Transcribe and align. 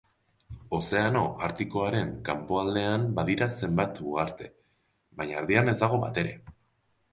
Ozeano 0.77 1.19
Artikoaren 1.47 2.09
kanpoaldean 2.29 3.05
badira 3.21 3.49
zenbait 3.59 4.03
uharte, 4.15 4.51
baina 5.21 5.39
erdian 5.45 5.73
ez 5.77 5.81
dago 5.87 6.05
batere. 6.09 6.37